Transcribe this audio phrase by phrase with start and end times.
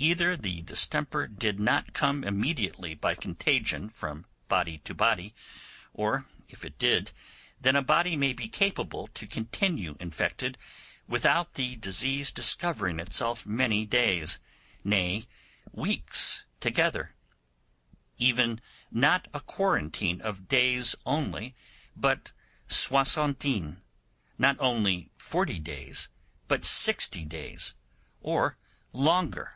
[0.00, 5.32] Either the distemper did not come immediately by contagion from body to body,
[5.94, 7.10] or, if it did,
[7.58, 10.58] then a body may be capable to continue infected
[11.08, 14.38] without the disease discovering itself many days,
[14.82, 15.24] nay,
[15.72, 17.14] weeks together;
[18.18, 18.60] even
[18.90, 21.54] not a quarantine of days only,
[21.96, 22.30] but
[22.68, 23.78] soixantine;
[24.36, 26.08] not only forty days,
[26.46, 27.72] but sixty days
[28.20, 28.58] or
[28.92, 29.54] longer.